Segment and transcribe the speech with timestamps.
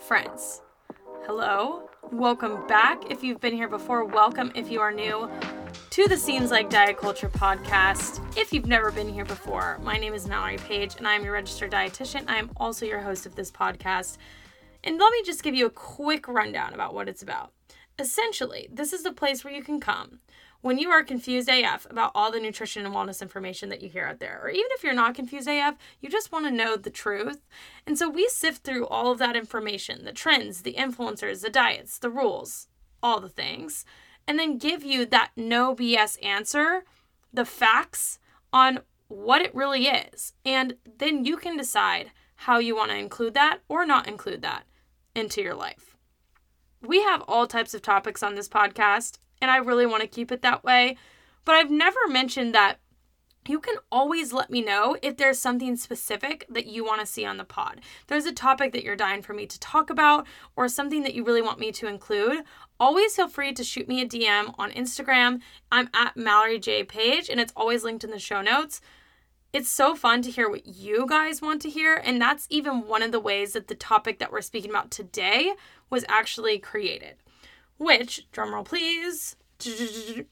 [0.00, 0.62] friends.
[1.26, 3.10] Hello, welcome back.
[3.10, 4.50] If you've been here before, welcome.
[4.54, 5.30] If you are new
[5.90, 10.14] to the Seems Like Diet Culture podcast, if you've never been here before, my name
[10.14, 12.24] is Mallory Page and I'm your registered dietitian.
[12.28, 14.16] I am also your host of this podcast.
[14.82, 17.52] And let me just give you a quick rundown about what it's about.
[17.98, 20.20] Essentially, this is the place where you can come
[20.62, 24.06] when you are confused AF about all the nutrition and wellness information that you hear
[24.06, 26.90] out there, or even if you're not confused AF, you just want to know the
[26.90, 27.46] truth.
[27.86, 31.98] And so we sift through all of that information the trends, the influencers, the diets,
[31.98, 32.68] the rules,
[33.02, 33.84] all the things,
[34.26, 36.84] and then give you that no BS answer,
[37.32, 38.18] the facts
[38.52, 40.34] on what it really is.
[40.44, 44.64] And then you can decide how you want to include that or not include that
[45.14, 45.96] into your life.
[46.80, 50.30] We have all types of topics on this podcast and I really want to keep
[50.32, 50.96] it that way.
[51.44, 52.78] But I've never mentioned that
[53.48, 57.24] you can always let me know if there's something specific that you want to see
[57.24, 57.80] on the pod.
[58.06, 60.26] There's a topic that you're dying for me to talk about
[60.56, 62.44] or something that you really want me to include.
[62.78, 65.40] Always feel free to shoot me a DM on Instagram.
[65.72, 68.80] I'm at Mallory J Page and it's always linked in the show notes.
[69.52, 73.02] It's so fun to hear what you guys want to hear, and that's even one
[73.02, 75.54] of the ways that the topic that we're speaking about today
[75.88, 77.16] was actually created
[77.80, 79.36] which, drumroll please.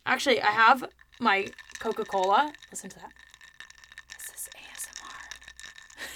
[0.04, 0.84] Actually, I have
[1.18, 1.48] my
[1.80, 2.52] Coca Cola.
[2.70, 3.12] Listen to that.
[4.12, 4.48] This is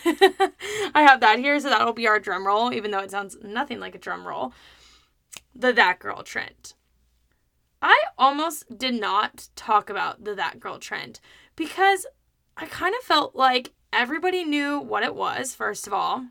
[0.05, 0.52] ASMR.
[0.94, 3.80] I have that here, so that'll be our drum roll, even though it sounds nothing
[3.80, 4.52] like a drum roll.
[5.55, 6.74] The That Girl trend.
[7.80, 11.19] I almost did not talk about the That Girl trend
[11.56, 12.06] because
[12.58, 16.27] I kind of felt like everybody knew what it was, first of all.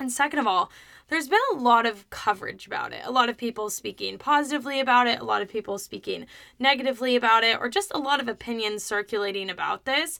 [0.00, 0.72] And second of all,
[1.14, 3.02] there's been a lot of coverage about it.
[3.04, 6.26] A lot of people speaking positively about it, a lot of people speaking
[6.58, 10.18] negatively about it, or just a lot of opinions circulating about this.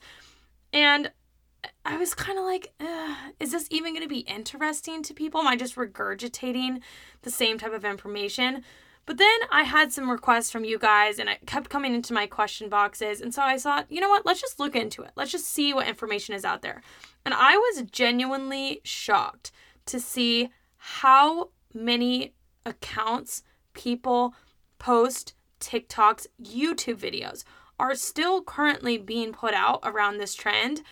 [0.73, 1.11] And
[1.85, 2.73] I was kind of like,
[3.41, 5.41] is this even going to be interesting to people?
[5.41, 6.81] Am I just regurgitating
[7.23, 8.63] the same type of information?
[9.05, 12.29] But then I had some requests from you guys and it kept coming into my
[12.29, 13.21] question boxes.
[13.21, 14.25] And so I thought, you know what?
[14.25, 15.11] Let's just look into it.
[15.17, 16.83] Let's just see what information is out there.
[17.25, 19.51] And I was genuinely shocked
[19.87, 20.51] to see
[20.87, 22.35] how many
[22.67, 24.35] accounts people
[24.79, 27.43] post TikToks, YouTube videos
[27.81, 30.83] are still currently being put out around this trend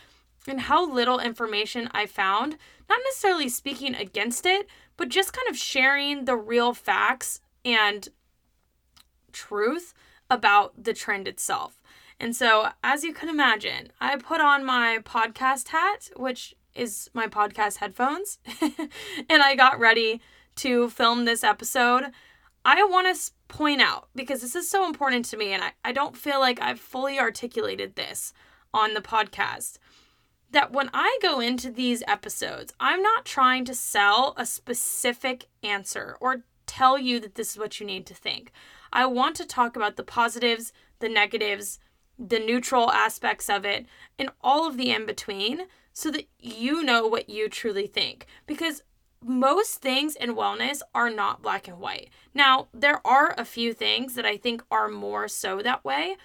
[0.49, 2.57] and how little information I found,
[2.89, 4.67] not necessarily speaking against it,
[4.97, 8.09] but just kind of sharing the real facts and
[9.31, 9.93] truth
[10.31, 11.83] about the trend itself.
[12.19, 17.27] And so, as you can imagine, I put on my podcast hat, which is my
[17.27, 18.39] podcast headphones
[19.29, 20.21] and I got ready
[20.57, 22.05] to film this episode.
[22.65, 25.93] I want to point out because this is so important to me and I, I
[25.93, 28.33] don't feel like I've fully articulated this
[28.73, 29.79] on the podcast.
[30.51, 36.17] That when I go into these episodes, I'm not trying to sell a specific answer
[36.21, 38.53] or tell you that this is what you need to think.
[38.93, 41.79] I want to talk about the positives, the negatives,
[42.19, 43.87] the neutral aspects of it,
[44.19, 48.27] and all of the in between so that you know what you truly think.
[48.47, 48.83] Because
[49.25, 52.11] most things in wellness are not black and white.
[52.35, 56.17] Now, there are a few things that I think are more so that way,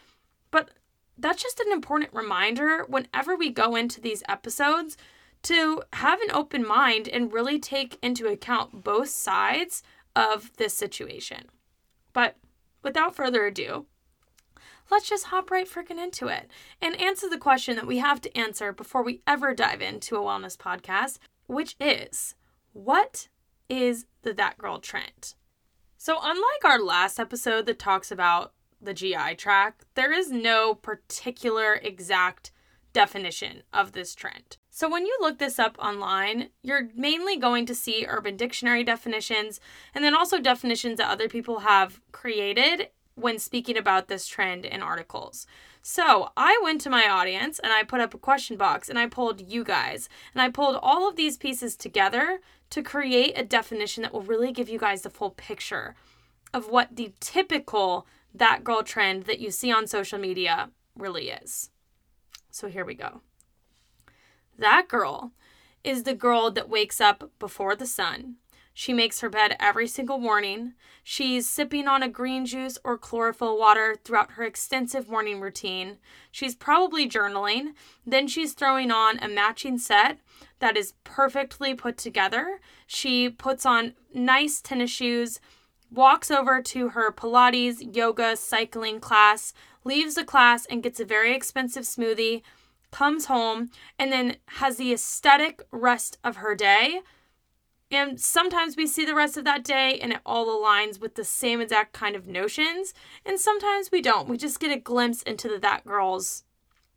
[0.52, 0.72] but
[1.18, 4.98] that's just an important reminder whenever we go into these episodes
[5.44, 9.84] to have an open mind and really take into account both sides
[10.16, 11.46] of this situation.
[12.14, 12.36] But
[12.82, 13.86] without further ado,
[14.90, 16.50] let's just hop right freaking into it
[16.82, 20.20] and answer the question that we have to answer before we ever dive into a
[20.20, 22.36] wellness podcast, which is
[22.74, 23.28] what
[23.70, 25.36] is the That Girl trend?
[25.98, 31.76] So, unlike our last episode that talks about the GI tract, there is no particular
[31.76, 32.52] exact
[32.94, 34.58] definition of this trend.
[34.70, 39.60] So, when you look this up online, you're mainly going to see Urban Dictionary definitions
[39.96, 44.82] and then also definitions that other people have created when speaking about this trend in
[44.82, 45.48] articles.
[45.82, 49.08] So I went to my audience and I put up a question box and I
[49.08, 54.04] pulled you guys and I pulled all of these pieces together to create a definition
[54.04, 55.96] that will really give you guys the full picture
[56.54, 61.72] of what the typical that girl trend that you see on social media really is.
[62.52, 63.22] So here we go.
[64.60, 65.32] That girl
[65.84, 68.36] is the girl that wakes up before the sun
[68.80, 70.74] she makes her bed every single morning.
[71.04, 75.98] She's sipping on a green juice or chlorophyll water throughout her extensive morning routine.
[76.30, 77.70] She's probably journaling.
[78.06, 80.20] Then she's throwing on a matching set
[80.60, 82.60] that is perfectly put together.
[82.86, 85.40] She puts on nice tennis shoes,
[85.90, 91.36] walks over to her Pilates, yoga, cycling class, leaves the class and gets a very
[91.36, 92.44] expensive smoothie,
[92.92, 97.02] comes home, and then has the aesthetic rest of her day
[97.90, 101.24] And sometimes we see the rest of that day and it all aligns with the
[101.24, 102.94] same exact kind of notions.
[103.26, 104.28] And sometimes we don't.
[104.28, 106.44] We just get a glimpse into the, that girl's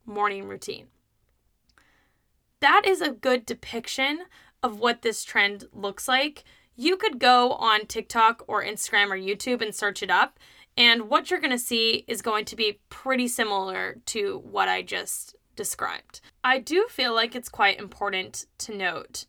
[0.05, 0.89] morning routine.
[2.61, 4.23] That is a good depiction
[4.63, 6.45] of what this trend looks like.
[6.77, 10.39] You could go on TikTok or Instagram or YouTube and search it up.
[10.77, 14.83] And what you're going to see is going to be pretty similar to what I
[14.83, 16.21] just described.
[16.43, 19.27] I do feel like it's quite important to note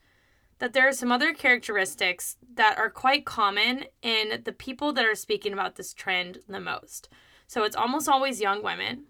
[0.61, 5.15] that there are some other characteristics that are quite common in the people that are
[5.15, 7.09] speaking about this trend the most.
[7.47, 9.05] So it's almost always young women,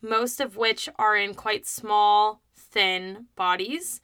[0.00, 4.00] most of which are in quite small, thin bodies.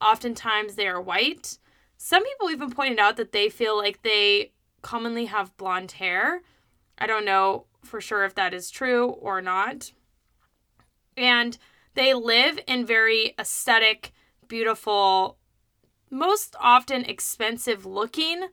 [0.00, 1.58] Oftentimes they are white.
[1.96, 4.52] Some people even pointed out that they feel like they
[4.82, 6.42] commonly have blonde hair.
[6.96, 9.90] I don't know for sure if that is true or not.
[11.16, 11.58] And
[11.94, 14.12] they live in very aesthetic,
[14.46, 15.38] beautiful
[16.10, 18.48] most often expensive looking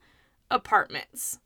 [0.50, 1.40] apartments.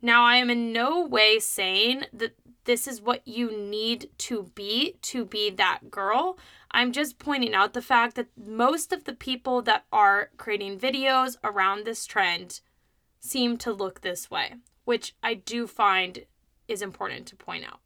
[0.00, 4.96] Now, I am in no way saying that this is what you need to be
[5.02, 6.38] to be that girl.
[6.70, 11.36] I'm just pointing out the fact that most of the people that are creating videos
[11.42, 12.60] around this trend
[13.20, 14.54] seem to look this way,
[14.84, 16.26] which I do find
[16.68, 17.80] is important to point out.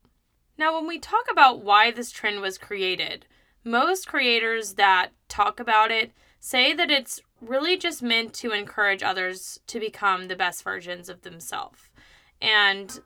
[0.58, 3.26] Now, when we talk about why this trend was created,
[3.64, 9.60] most creators that talk about it say that it's really just meant to encourage others
[9.66, 11.90] to become the best versions of themselves.
[12.40, 13.00] And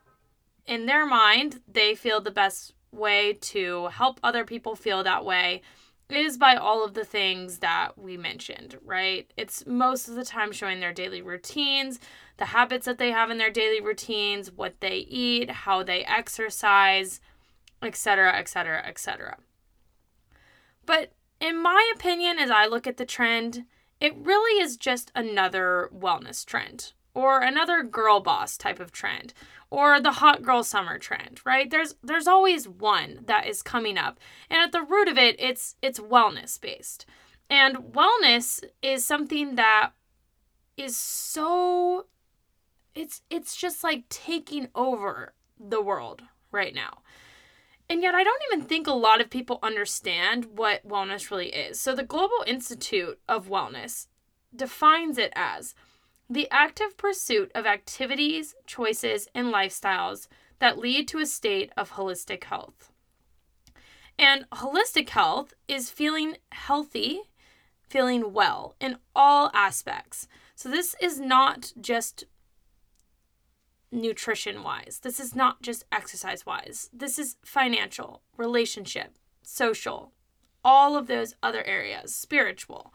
[0.65, 5.61] in their mind, they feel the best way to help other people feel that way
[6.09, 9.29] is by all of the things that we mentioned, right?
[9.35, 11.99] It's most of the time showing their daily routines,
[12.37, 17.19] the habits that they have in their daily routines, what they eat, how they exercise,
[17.81, 19.37] etc., etc., etc.
[20.85, 21.11] But
[21.41, 23.65] in my opinion, as I look at the trend,
[23.99, 29.33] it really is just another wellness trend or another girl boss type of trend
[29.69, 31.69] or the hot girl summer trend, right?
[31.69, 34.19] There's there's always one that is coming up.
[34.49, 37.05] And at the root of it, it's it's wellness based.
[37.49, 39.91] And wellness is something that
[40.77, 42.05] is so
[42.95, 46.21] it's it's just like taking over the world
[46.51, 46.99] right now.
[47.89, 51.79] And yet, I don't even think a lot of people understand what wellness really is.
[51.79, 54.07] So, the Global Institute of Wellness
[54.53, 55.73] defines it as
[56.29, 60.27] the active pursuit of activities, choices, and lifestyles
[60.59, 62.91] that lead to a state of holistic health.
[64.19, 67.21] And holistic health is feeling healthy,
[67.81, 70.27] feeling well in all aspects.
[70.55, 72.25] So, this is not just
[73.91, 74.99] nutrition wise.
[75.01, 76.89] This is not just exercise wise.
[76.93, 80.11] This is financial, relationship, social,
[80.63, 82.93] all of those other areas, spiritual,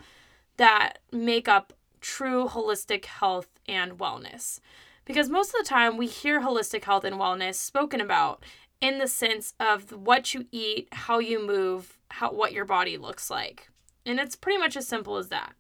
[0.57, 4.61] that make up true holistic health and wellness.
[5.05, 8.45] Because most of the time we hear holistic health and wellness spoken about
[8.81, 13.31] in the sense of what you eat, how you move, how what your body looks
[13.31, 13.71] like.
[14.05, 15.55] And it's pretty much as simple as that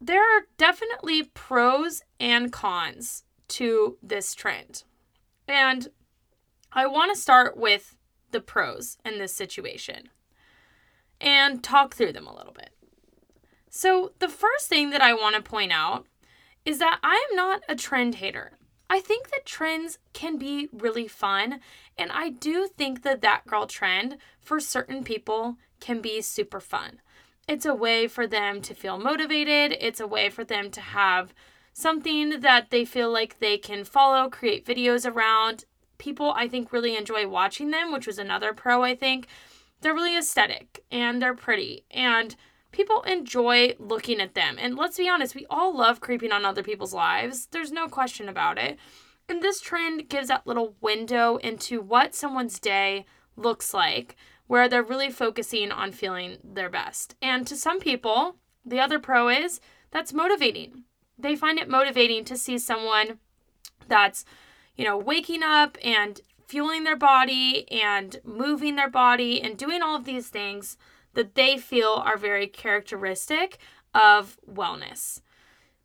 [0.00, 4.84] there are definitely pros and cons to this trend.
[5.48, 5.88] And
[6.72, 7.96] I want to start with
[8.30, 10.10] the pros in this situation
[11.20, 12.70] and talk through them a little bit.
[13.70, 16.06] So, the first thing that I want to point out
[16.64, 18.58] is that I am not a trend hater.
[18.88, 21.60] I think that trends can be really fun,
[21.98, 27.00] and I do think that that girl trend for certain people can be super fun
[27.48, 29.76] it's a way for them to feel motivated.
[29.80, 31.32] It's a way for them to have
[31.72, 35.64] something that they feel like they can follow, create videos around.
[35.98, 39.28] People, I think, really enjoy watching them, which was another pro, I think.
[39.80, 42.34] They're really aesthetic and they're pretty, and
[42.72, 44.56] people enjoy looking at them.
[44.58, 47.46] And let's be honest, we all love creeping on other people's lives.
[47.50, 48.78] There's no question about it.
[49.28, 53.04] And this trend gives that little window into what someone's day
[53.36, 57.16] looks like where they're really focusing on feeling their best.
[57.20, 59.60] And to some people, the other pro is
[59.90, 60.84] that's motivating.
[61.18, 63.18] They find it motivating to see someone
[63.88, 64.24] that's,
[64.76, 69.96] you know, waking up and fueling their body and moving their body and doing all
[69.96, 70.76] of these things
[71.14, 73.58] that they feel are very characteristic
[73.94, 75.22] of wellness.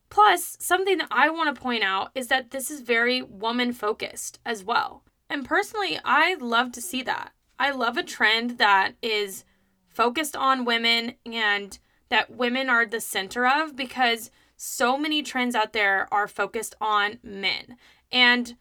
[0.10, 4.40] Plus, something that I want to point out is that this is very woman focused
[4.46, 5.04] as well.
[5.30, 7.32] And personally, I love to see that.
[7.62, 9.46] I love a trend that is
[9.88, 11.78] focused on women and
[12.10, 17.20] that women are the center of because so many trends out there are focused on
[17.22, 17.78] men.
[18.12, 18.56] And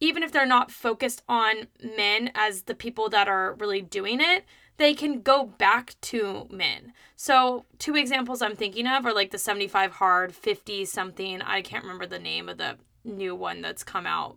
[0.00, 4.44] even if they're not focused on men as the people that are really doing it,
[4.76, 6.92] they can go back to men.
[7.16, 11.40] So, two examples I'm thinking of are like the 75 hard, 50 something.
[11.40, 14.36] I can't remember the name of the new one that's come out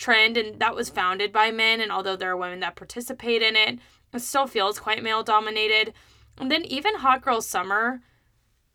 [0.00, 1.80] trend, and that was founded by men.
[1.80, 3.78] And although there are women that participate in it,
[4.12, 5.92] it still feels quite male dominated.
[6.38, 8.00] And then even Hot Girl Summer,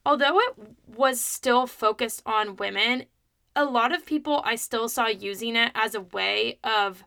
[0.05, 0.53] although it
[0.87, 3.05] was still focused on women,
[3.55, 7.03] a lot of people I still saw using it as a way of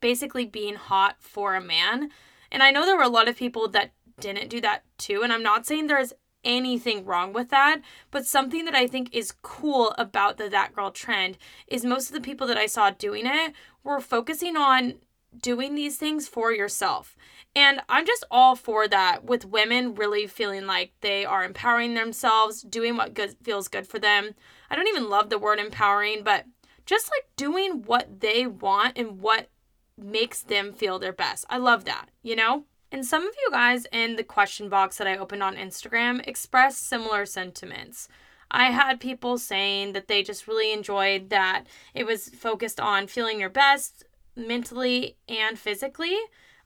[0.00, 2.10] basically being hot for a man.
[2.50, 5.22] And I know there were a lot of people that didn't do that too.
[5.22, 6.12] And I'm not saying there's
[6.44, 7.80] anything wrong with that,
[8.10, 12.14] but something that I think is cool about the That Girl trend is most of
[12.14, 13.52] the people that I saw doing it
[13.84, 14.94] were focusing on
[15.40, 17.16] doing these things for yourself.
[17.54, 22.62] And I'm just all for that with women really feeling like they are empowering themselves,
[22.62, 24.34] doing what good, feels good for them.
[24.70, 26.46] I don't even love the word empowering, but
[26.86, 29.48] just like doing what they want and what
[29.96, 31.44] makes them feel their best.
[31.50, 32.64] I love that, you know?
[32.92, 36.88] And some of you guys in the question box that I opened on Instagram expressed
[36.88, 38.08] similar sentiments.
[38.50, 43.38] I had people saying that they just really enjoyed that it was focused on feeling
[43.38, 44.04] your best
[44.34, 46.16] mentally and physically.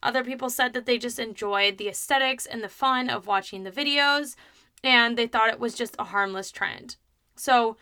[0.03, 3.71] Other people said that they just enjoyed the aesthetics and the fun of watching the
[3.71, 4.35] videos
[4.83, 6.97] and they thought it was just a harmless trend.
[7.37, 7.77] So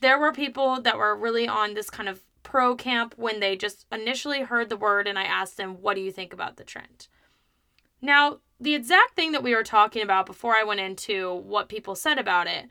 [0.00, 3.86] there were people that were really on this kind of pro camp when they just
[3.92, 7.08] initially heard the word and I asked them, What do you think about the trend?
[8.02, 11.94] Now, the exact thing that we were talking about before I went into what people
[11.94, 12.68] said about it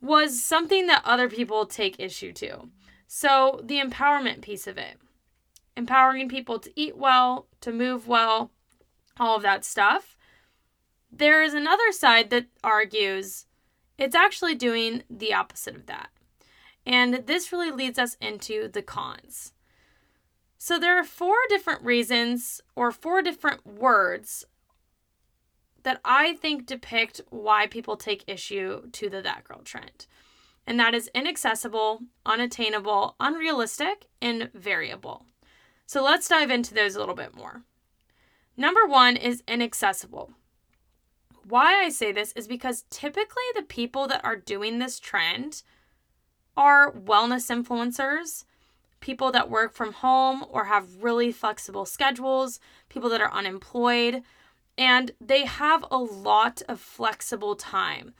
[0.00, 2.68] was something that other people take issue to.
[3.06, 4.98] So, the empowerment piece of it
[5.76, 8.50] empowering people to eat well, to move well,
[9.18, 10.16] all of that stuff.
[11.10, 13.46] There is another side that argues
[13.98, 16.10] it's actually doing the opposite of that.
[16.84, 19.52] And this really leads us into the cons.
[20.64, 24.44] So there are four different reasons or four different words
[25.82, 30.06] that I think depict why people take issue to the that girl trend.
[30.64, 35.26] And that is inaccessible, unattainable, unrealistic, and variable.
[35.86, 37.64] So let's dive into those a little bit more.
[38.56, 40.30] Number one is inaccessible.
[41.42, 45.64] Why I say this is because typically the people that are doing this trend
[46.56, 48.44] are wellness influencers,
[49.02, 54.22] people that work from home or have really flexible schedules, people that are unemployed,
[54.78, 58.14] and they have a lot of flexible time.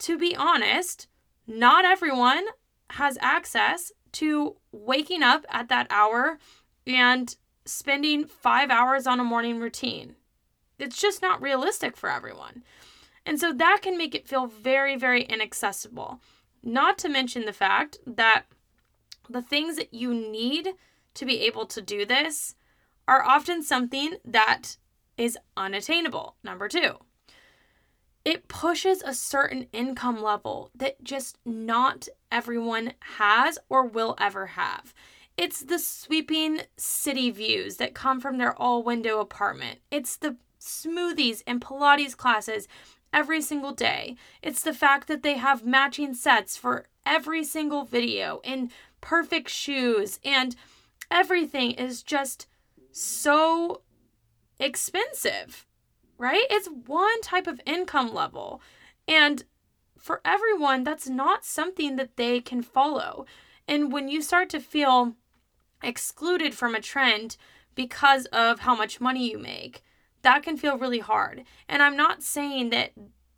[0.00, 1.08] To be honest,
[1.48, 2.44] not everyone
[2.90, 6.38] has access to waking up at that hour
[6.86, 7.34] and
[7.64, 10.14] spending five hours on a morning routine.
[10.78, 12.62] It's just not realistic for everyone.
[13.26, 16.20] And so that can make it feel very, very inaccessible.
[16.62, 18.44] Not to mention the fact that
[19.30, 20.70] the things that you need
[21.14, 22.54] to be able to do this
[23.06, 24.76] are often something that
[25.16, 26.36] is unattainable.
[26.42, 26.98] Number two,
[28.24, 34.94] it pushes a certain income level that just not everyone has or will ever have.
[35.36, 39.78] It's the sweeping city views that come from their all window apartment.
[39.90, 42.68] It's the smoothies and Pilates classes
[43.12, 44.16] every single day.
[44.42, 48.70] It's the fact that they have matching sets for every single video in
[49.00, 50.56] perfect shoes, and
[51.10, 52.46] everything is just
[52.92, 53.82] so
[54.58, 55.66] expensive,
[56.18, 56.44] right?
[56.50, 58.60] It's one type of income level.
[59.08, 59.44] And
[59.98, 63.26] for everyone, that's not something that they can follow.
[63.66, 65.14] And when you start to feel
[65.82, 67.36] excluded from a trend
[67.74, 69.82] because of how much money you make,
[70.22, 71.44] that can feel really hard.
[71.68, 72.92] And I'm not saying that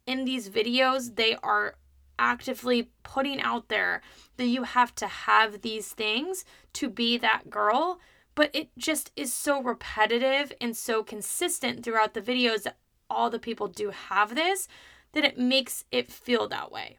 [0.06, 1.76] in these videos they are
[2.18, 4.02] actively putting out there
[4.36, 8.00] that you have to have these things to be that girl,
[8.34, 12.76] but it just is so repetitive and so consistent throughout the videos that
[13.10, 14.68] all the people do have this
[15.12, 16.98] that it makes it feel that way.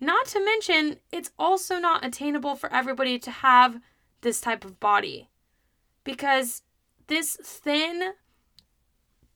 [0.00, 3.80] Not to mention, it's also not attainable for everybody to have
[4.20, 5.30] this type of body
[6.04, 6.62] because
[7.06, 8.12] this thin,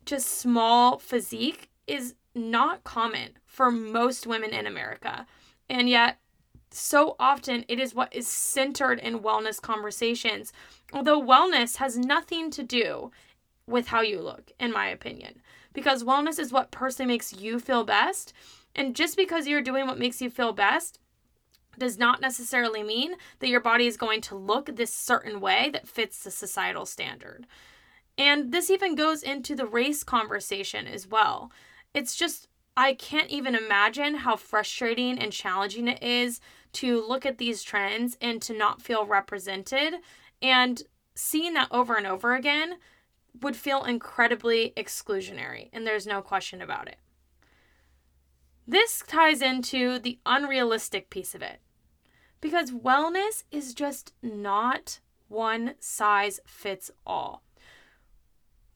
[0.05, 5.26] just small physique is not common for most women in America.
[5.68, 6.18] And yet,
[6.70, 10.52] so often it is what is centered in wellness conversations.
[10.92, 13.10] Although wellness has nothing to do
[13.66, 15.40] with how you look, in my opinion,
[15.72, 18.32] because wellness is what personally makes you feel best.
[18.75, 20.99] And just because you're doing what makes you feel best
[21.78, 25.88] does not necessarily mean that your body is going to look this certain way that
[25.88, 27.46] fits the societal standard.
[28.18, 31.50] And this even goes into the race conversation as well.
[31.94, 36.40] It's just, I can't even imagine how frustrating and challenging it is
[36.75, 39.94] to look at these trends and to not feel represented.
[40.40, 40.82] And
[41.14, 42.76] seeing that over and over again
[43.42, 46.97] would feel incredibly exclusionary, and there's no question about it.
[48.66, 51.61] This ties into the unrealistic piece of it
[52.40, 57.42] because wellness is just not one size fits all.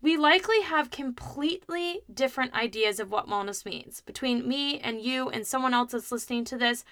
[0.04, 5.46] We likely have completely different ideas of what wellness means between me and you and
[5.46, 6.84] someone else that's listening to this.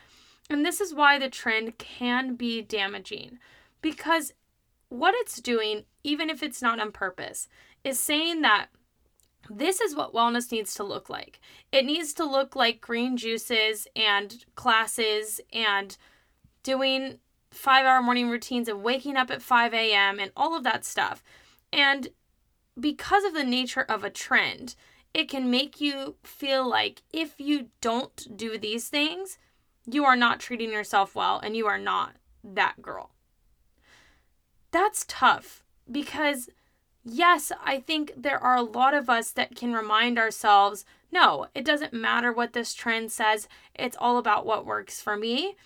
[0.49, 3.39] And this is why the trend can be damaging
[3.83, 4.33] because
[4.89, 7.49] what it's doing, even if it's not on purpose,
[7.85, 8.69] is saying that
[9.51, 11.39] this is what wellness needs to look like.
[11.71, 15.99] It needs to look like green juices and classes and
[16.63, 17.19] doing
[17.51, 20.19] five hour morning routines and waking up at 5 a.m.
[20.19, 21.23] and all of that stuff.
[21.71, 22.09] And
[22.79, 24.75] because of the nature of a trend,
[25.15, 29.39] it can make you feel like if you don't do these things,
[29.87, 33.11] you are not treating yourself well and you are not that girl.
[34.71, 36.49] That's tough because
[37.05, 41.65] yes, I think there are a lot of us that can remind ourselves no, it
[41.65, 45.57] doesn't matter what this trend says, it's all about what works for me.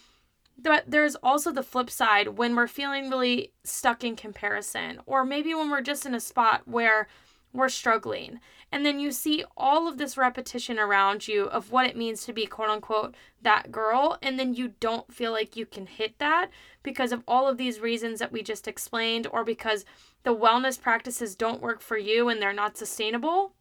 [0.59, 5.55] But there's also the flip side when we're feeling really stuck in comparison, or maybe
[5.55, 7.09] when we're just in a spot where
[7.53, 8.41] we're struggling.
[8.73, 12.33] And then you see all of this repetition around you of what it means to
[12.33, 14.19] be quote unquote that girl.
[14.23, 16.51] And then you don't feel like you can hit that
[16.83, 19.85] because of all of these reasons that we just explained, or because
[20.23, 23.53] the wellness practices don't work for you and they're not sustainable,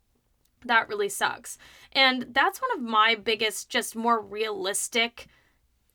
[0.66, 1.58] that really sucks.
[1.92, 5.28] And that's one of my biggest, just more realistic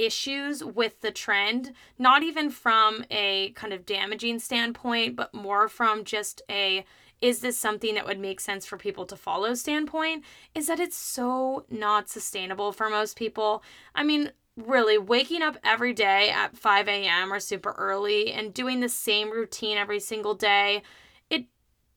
[0.00, 6.04] issues with the trend, not even from a kind of damaging standpoint, but more from
[6.04, 6.84] just a
[7.20, 10.96] is this something that would make sense for people to follow standpoint, is that it's
[10.96, 13.62] so not sustainable for most people.
[13.94, 17.30] I mean, really waking up every day at 5 a.m.
[17.30, 20.82] or super early and doing the same routine every single day,
[21.28, 21.44] it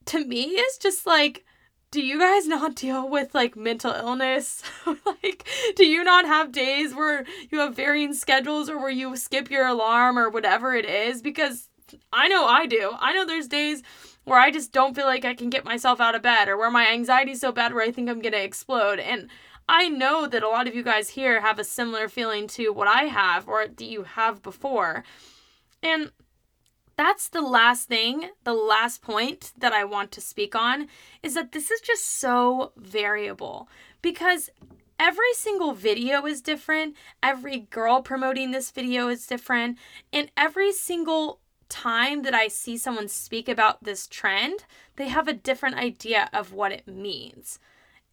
[0.08, 1.46] to me is just like,
[1.94, 4.64] do you guys not deal with like mental illness?
[5.06, 9.52] like, do you not have days where you have varying schedules or where you skip
[9.52, 11.22] your alarm or whatever it is?
[11.22, 11.70] Because
[12.12, 12.94] I know I do.
[13.00, 13.84] I know there's days
[14.24, 16.72] where I just don't feel like I can get myself out of bed or where
[16.72, 18.98] my anxiety's so bad where I think I'm going to explode.
[18.98, 19.30] And
[19.70, 22.88] I know that a lot of you guys here have a similar feeling to what
[22.88, 25.04] I have or that you have before.
[25.84, 26.12] And
[26.96, 30.88] that's the last thing, the last point that I want to speak on
[31.22, 33.68] is that this is just so variable
[34.02, 34.50] because
[35.00, 39.78] every single video is different, every girl promoting this video is different,
[40.12, 45.34] and every single time that I see someone speak about this trend, they have a
[45.34, 47.60] different idea of what it means.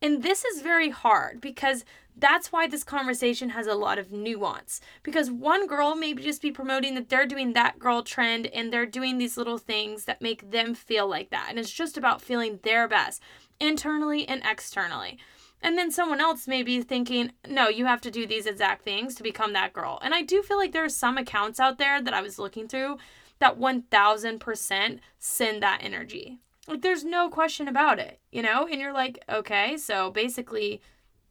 [0.02, 1.84] And this is very hard because
[2.20, 4.80] that's why this conversation has a lot of nuance.
[5.02, 8.86] Because one girl may just be promoting that they're doing that girl trend and they're
[8.86, 11.46] doing these little things that make them feel like that.
[11.48, 13.22] And it's just about feeling their best
[13.58, 15.18] internally and externally.
[15.62, 19.14] And then someone else may be thinking, no, you have to do these exact things
[19.16, 19.98] to become that girl.
[20.02, 22.66] And I do feel like there are some accounts out there that I was looking
[22.66, 22.96] through
[23.40, 26.38] that 1000% send that energy.
[26.66, 28.66] Like there's no question about it, you know?
[28.66, 30.80] And you're like, okay, so basically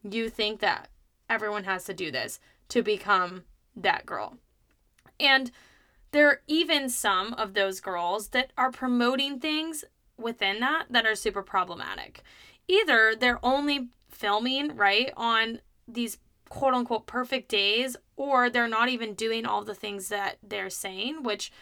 [0.02, 0.88] you think that
[1.28, 3.44] everyone has to do this to become
[3.76, 4.36] that girl.
[5.18, 5.50] And
[6.12, 9.84] there are even some of those girls that are promoting things
[10.16, 12.22] within that that are super problematic.
[12.68, 19.14] Either they're only filming, right, on these quote unquote perfect days, or they're not even
[19.14, 21.52] doing all the things that they're saying, which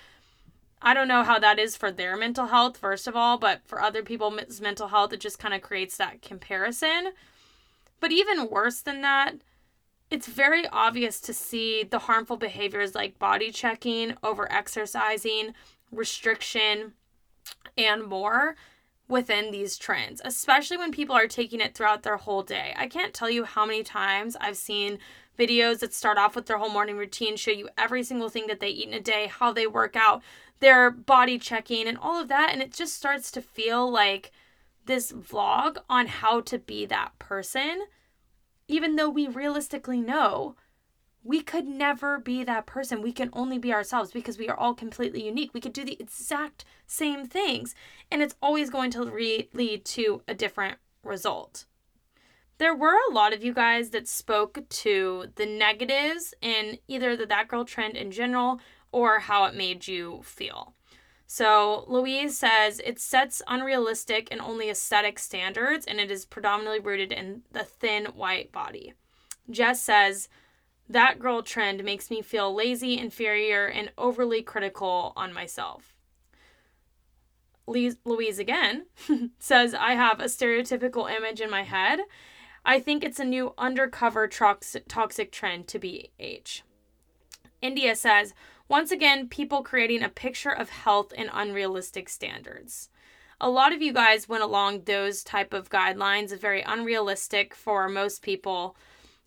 [0.81, 3.81] I don't know how that is for their mental health, first of all, but for
[3.81, 7.13] other people's mental health, it just kind of creates that comparison.
[8.01, 9.37] But even worse than that,
[10.11, 15.55] it's very obvious to see the harmful behaviors like body checking, over exercising,
[15.93, 16.95] restriction,
[17.77, 18.57] and more
[19.09, 22.75] within these trends, especially when people are taking it throughout their whole day.
[22.77, 24.99] I can't tell you how many times I've seen
[25.39, 28.61] videos that start off with their whole morning routine, show you every single thing that
[28.61, 30.23] they eat in a day, how they work out,
[30.61, 32.51] their body checking, and all of that.
[32.53, 34.33] And it just starts to feel like
[34.89, 37.85] this vlog on how to be that person,
[38.67, 40.57] even though we realistically know
[41.23, 43.03] we could never be that person.
[43.03, 45.53] We can only be ourselves because we are all completely unique.
[45.53, 47.75] We could do the exact same things,
[48.11, 51.67] and it's always going to re- lead to a different result.
[52.57, 57.27] There were a lot of you guys that spoke to the negatives in either the
[57.27, 60.75] That Girl trend in general or how it made you feel.
[61.31, 67.13] So Louise says it sets unrealistic and only aesthetic standards, and it is predominantly rooted
[67.13, 68.95] in the thin white body.
[69.51, 70.31] Jess says
[70.89, 75.95] that girl trend makes me feel lazy, inferior, and overly critical on myself.
[77.67, 78.87] Louise again
[79.39, 82.01] says, I have a stereotypical image in my head.
[82.65, 86.63] I think it's a new undercover toxic trend to be H.
[87.61, 88.33] India says,
[88.69, 92.91] once again, people creating a picture of health in unrealistic standards.
[93.41, 98.21] A lot of you guys went along those type of guidelines, very unrealistic for most
[98.21, 98.77] people.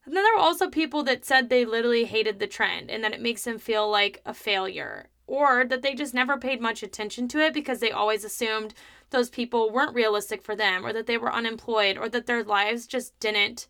[0.05, 3.13] And then there were also people that said they literally hated the trend and that
[3.13, 7.27] it makes them feel like a failure or that they just never paid much attention
[7.29, 8.73] to it because they always assumed
[9.11, 12.85] those people weren't realistic for them or that they were unemployed or that their lives
[12.85, 13.67] just didn't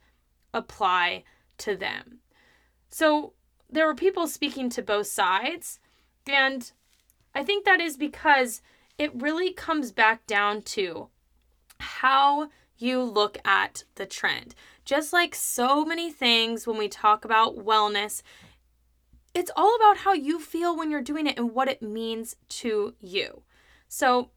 [0.54, 1.24] apply
[1.60, 2.20] to them.
[2.90, 3.34] So
[3.72, 5.80] there were people speaking to both sides.
[6.28, 6.72] And
[7.34, 8.62] I think that is because
[8.98, 11.08] it really comes back down to
[11.80, 14.56] how you look at the trend.
[14.84, 18.22] Just like so many things when we talk about wellness,
[19.34, 22.94] it's all about how you feel when you're doing it and what it means to
[23.00, 23.44] you.
[23.88, 24.32] So,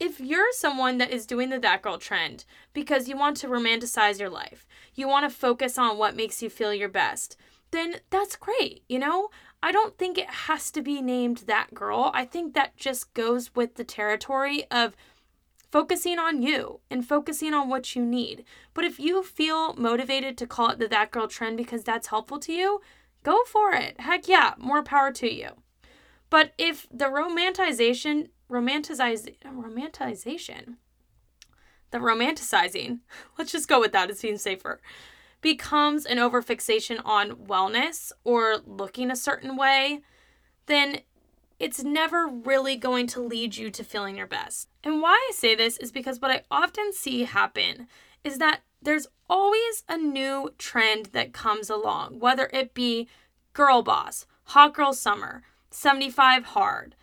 [0.00, 4.20] if you're someone that is doing the that girl trend because you want to romanticize
[4.20, 7.36] your life, you want to focus on what makes you feel your best,
[7.70, 9.30] then that's great, you know?
[9.62, 12.10] I don't think it has to be named that girl.
[12.14, 14.94] I think that just goes with the territory of
[15.70, 18.44] focusing on you and focusing on what you need.
[18.72, 22.38] But if you feel motivated to call it the that girl trend because that's helpful
[22.40, 22.80] to you,
[23.22, 24.00] go for it.
[24.00, 25.50] Heck yeah, more power to you.
[26.30, 30.76] But if the romanticization, romanticize, romanticization,
[31.90, 33.00] the romanticizing,
[33.38, 34.80] let's just go with that, it seems safer,
[35.40, 40.00] becomes an overfixation on wellness or looking a certain way,
[40.66, 41.00] then
[41.58, 44.68] it's never really going to lead you to feeling your best.
[44.84, 47.88] And why I say this is because what I often see happen
[48.22, 53.08] is that there's always a new trend that comes along, whether it be
[53.52, 56.94] girl boss, hot girl summer, 75 hard.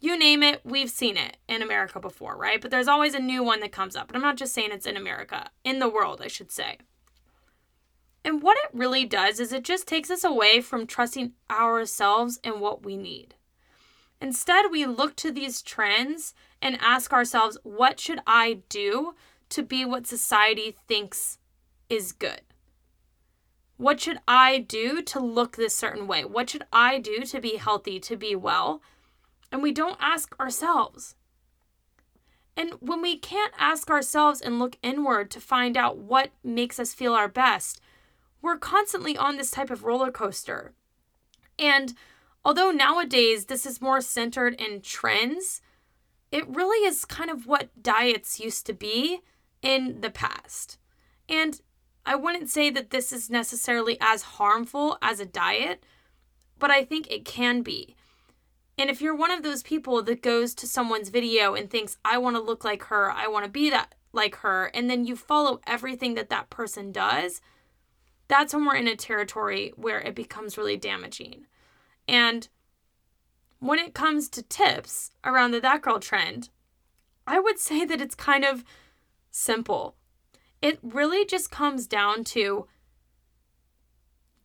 [0.00, 2.60] You name it, we've seen it in America before, right?
[2.60, 4.08] But there's always a new one that comes up.
[4.08, 6.78] And I'm not just saying it's in America, in the world, I should say.
[8.24, 12.60] And what it really does is it just takes us away from trusting ourselves and
[12.60, 13.34] what we need.
[14.20, 19.14] Instead, we look to these trends and ask ourselves, what should I do
[19.50, 21.38] to be what society thinks
[21.90, 22.40] is good?
[23.76, 26.24] What should I do to look this certain way?
[26.24, 28.80] What should I do to be healthy, to be well?
[29.52, 31.16] And we don't ask ourselves.
[32.56, 36.94] And when we can't ask ourselves and look inward to find out what makes us
[36.94, 37.80] feel our best,
[38.44, 40.74] we're constantly on this type of roller coaster.
[41.58, 41.94] And
[42.44, 45.62] although nowadays this is more centered in trends,
[46.30, 49.20] it really is kind of what diets used to be
[49.62, 50.78] in the past.
[51.26, 51.58] And
[52.04, 55.82] I wouldn't say that this is necessarily as harmful as a diet,
[56.58, 57.96] but I think it can be.
[58.76, 62.18] And if you're one of those people that goes to someone's video and thinks, I
[62.18, 65.16] want to look like her, I want to be that like her, and then you
[65.16, 67.40] follow everything that that person does,
[68.28, 71.46] that's when we're in a territory where it becomes really damaging.
[72.08, 72.48] And
[73.58, 76.50] when it comes to tips around the that girl trend,
[77.26, 78.64] I would say that it's kind of
[79.30, 79.96] simple.
[80.60, 82.66] It really just comes down to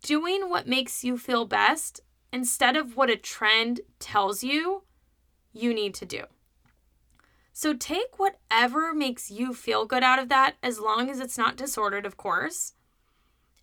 [0.02, 4.84] doing what makes you feel best instead of what a trend tells you
[5.52, 6.24] you need to do.
[7.52, 11.58] So take whatever makes you feel good out of that, as long as it's not
[11.58, 12.74] disordered, of course,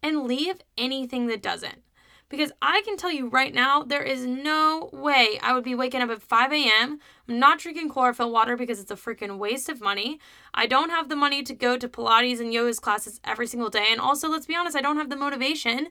[0.02, 1.82] and leave anything that doesn't.
[2.28, 6.02] Because I can tell you right now, there is no way I would be waking
[6.02, 6.98] up at 5 a.m.
[7.28, 10.18] I'm not drinking chlorophyll water because it's a freaking waste of money.
[10.52, 13.86] I don't have the money to go to Pilates and yoga classes every single day.
[13.90, 15.86] And also, let's be honest, I don't have the motivation.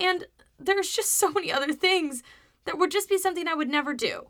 [0.00, 0.26] And
[0.58, 2.24] there's just so many other things
[2.64, 4.26] that would just be something I would never do.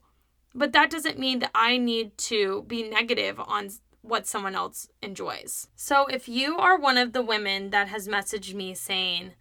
[0.55, 3.71] But that doesn't mean that I need to be negative on
[4.03, 5.69] what someone else enjoys.
[5.77, 9.33] So if you are one of the women that has messaged me saying,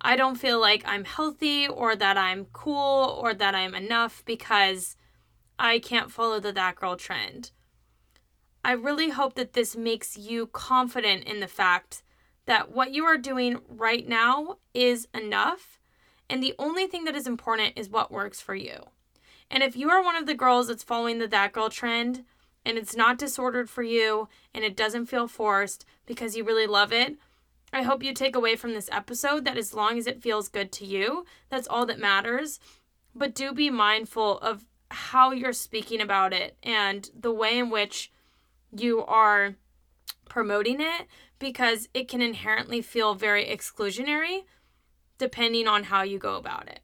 [0.00, 4.96] I don't feel like I'm healthy or that I'm cool or that I'm enough because
[5.58, 7.52] I can't follow the that girl trend.
[8.64, 12.02] I really hope that this makes you confident in the fact
[12.46, 15.78] that what you are doing right now is enough.
[16.28, 18.78] And the only thing that is important is what works for you.
[19.50, 22.24] And if you are one of the girls that's following the that girl trend
[22.64, 26.92] and it's not disordered for you and it doesn't feel forced because you really love
[26.92, 27.16] it,
[27.72, 30.72] I hope you take away from this episode that as long as it feels good
[30.72, 32.60] to you, that's all that matters.
[33.14, 38.12] But do be mindful of how you're speaking about it and the way in which
[38.70, 39.54] you are
[40.28, 41.06] promoting it
[41.38, 44.44] because it can inherently feel very exclusionary
[45.18, 46.80] depending on how you go about it.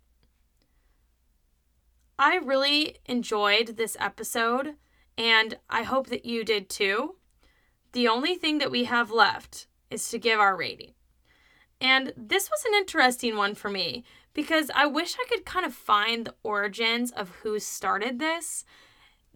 [2.19, 4.75] I really enjoyed this episode
[5.19, 7.17] and I hope that you did too.
[7.93, 10.95] The only thing that we have left is to give our rating.
[11.81, 15.75] And this was an interesting one for me because I wish I could kind of
[15.75, 18.65] find the origins of who started this.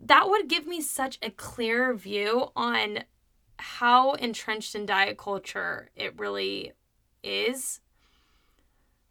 [0.00, 3.00] That would give me such a clear view on
[3.58, 6.72] how entrenched in diet culture it really
[7.22, 7.80] is.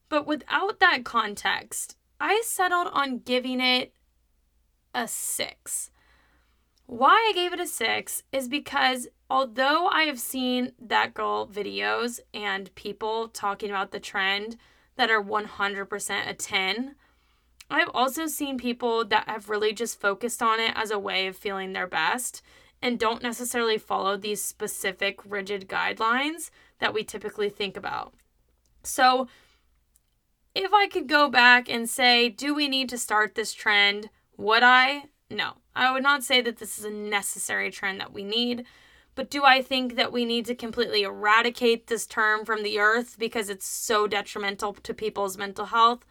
[0.10, 3.94] But without that context, I settled on giving it
[4.94, 5.92] a six.
[6.92, 12.20] Why I gave it a six is because although I have seen that girl videos
[12.34, 14.58] and people talking about the trend
[14.98, 16.96] that are 100% a 10,
[17.70, 21.38] I've also seen people that have really just focused on it as a way of
[21.38, 22.42] feeling their best
[22.82, 26.50] and don't necessarily follow these specific rigid guidelines
[26.80, 28.14] that we typically think about.
[28.84, 29.30] So,
[30.54, 34.10] if I could go back and say, do we need to start this trend?
[34.36, 35.06] Would I?
[35.30, 35.61] No.
[35.76, 38.66] I would not say that this is a necessary trend that we need.
[39.14, 43.18] But do I think that we need to completely eradicate this term from the earth
[43.20, 46.06] because it's so detrimental to people's mental health?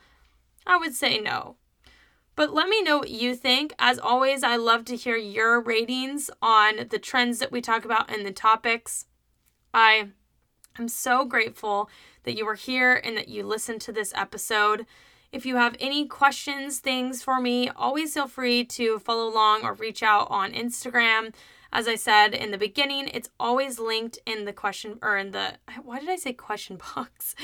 [0.67, 1.57] I would say no.
[2.37, 3.75] But let me know what you think.
[3.79, 8.11] As always, I love to hear your ratings on the trends that we talk about
[8.11, 9.07] and the topics.
[9.73, 10.09] I
[10.79, 11.89] am so grateful
[12.25, 14.87] that you were here and that you listened to this episode.
[15.33, 19.75] If you have any questions, things for me, always feel free to follow along or
[19.75, 21.33] reach out on Instagram.
[21.73, 25.55] As I said in the beginning, it's always linked in the question or in the
[25.85, 27.37] why did I say question box?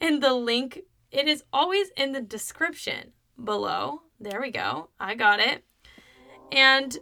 [0.00, 4.02] In the link, it is always in the description below.
[4.20, 4.90] There we go.
[5.00, 5.64] I got it.
[6.52, 6.96] And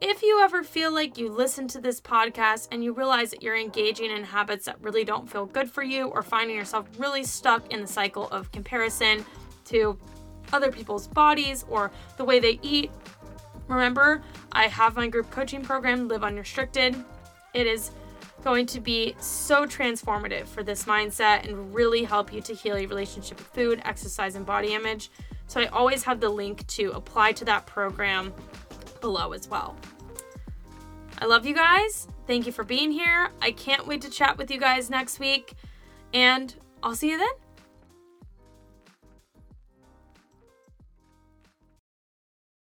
[0.00, 3.56] if you ever feel like you listen to this podcast and you realize that you're
[3.56, 7.72] engaging in habits that really don't feel good for you or finding yourself really stuck
[7.72, 9.24] in the cycle of comparison
[9.66, 9.98] to
[10.52, 12.90] other people's bodies or the way they eat,
[13.68, 16.96] remember, I have my group coaching program, Live Unrestricted.
[17.54, 17.90] It is
[18.44, 22.88] going to be so transformative for this mindset and really help you to heal your
[22.88, 25.10] relationship with food, exercise, and body image.
[25.48, 28.32] So I always have the link to apply to that program
[29.00, 29.76] below as well.
[31.18, 32.08] I love you guys.
[32.26, 33.30] Thank you for being here.
[33.40, 35.54] I can't wait to chat with you guys next week,
[36.12, 37.45] and I'll see you then.